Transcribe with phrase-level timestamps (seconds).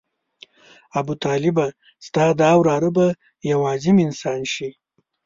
[0.99, 1.65] ابوطالبه
[2.07, 3.05] ستا دا وراره به
[3.49, 4.69] یو عظیم انسان شي.